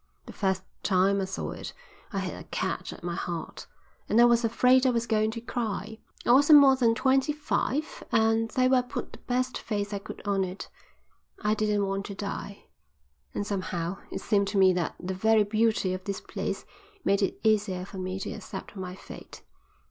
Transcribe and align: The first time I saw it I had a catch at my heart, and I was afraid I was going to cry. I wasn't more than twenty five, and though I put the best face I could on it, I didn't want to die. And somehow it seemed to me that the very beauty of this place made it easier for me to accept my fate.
The 0.25 0.33
first 0.33 0.63
time 0.81 1.21
I 1.21 1.25
saw 1.25 1.51
it 1.51 1.73
I 2.11 2.17
had 2.17 2.33
a 2.33 2.45
catch 2.45 2.91
at 2.91 3.03
my 3.03 3.13
heart, 3.13 3.67
and 4.09 4.19
I 4.19 4.25
was 4.25 4.43
afraid 4.43 4.83
I 4.83 4.89
was 4.89 5.05
going 5.05 5.29
to 5.29 5.41
cry. 5.41 5.99
I 6.25 6.31
wasn't 6.31 6.57
more 6.57 6.75
than 6.75 6.95
twenty 6.95 7.31
five, 7.31 8.01
and 8.11 8.49
though 8.49 8.73
I 8.73 8.81
put 8.81 9.11
the 9.13 9.19
best 9.19 9.59
face 9.59 9.93
I 9.93 9.99
could 9.99 10.19
on 10.27 10.43
it, 10.43 10.69
I 11.43 11.53
didn't 11.53 11.85
want 11.85 12.07
to 12.07 12.15
die. 12.15 12.65
And 13.35 13.45
somehow 13.45 13.99
it 14.09 14.21
seemed 14.21 14.47
to 14.47 14.57
me 14.57 14.73
that 14.73 14.95
the 14.99 15.13
very 15.13 15.43
beauty 15.43 15.93
of 15.93 16.05
this 16.05 16.19
place 16.19 16.65
made 17.05 17.21
it 17.21 17.39
easier 17.43 17.85
for 17.85 17.99
me 17.99 18.19
to 18.21 18.31
accept 18.33 18.75
my 18.75 18.95
fate. 18.95 19.43